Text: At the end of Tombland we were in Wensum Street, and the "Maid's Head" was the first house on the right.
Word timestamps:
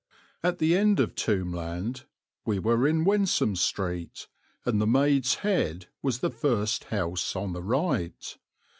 At 0.41 0.57
the 0.57 0.75
end 0.75 0.99
of 0.99 1.13
Tombland 1.13 2.05
we 2.43 2.57
were 2.57 2.87
in 2.87 3.05
Wensum 3.05 3.55
Street, 3.55 4.27
and 4.65 4.81
the 4.81 4.87
"Maid's 4.87 5.35
Head" 5.45 5.89
was 6.01 6.21
the 6.21 6.31
first 6.31 6.85
house 6.85 7.35
on 7.35 7.53
the 7.53 7.61
right. 7.61 8.35